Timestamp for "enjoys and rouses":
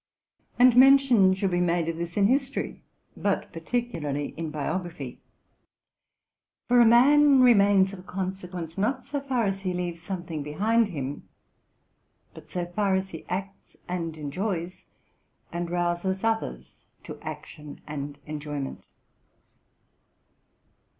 14.17-16.23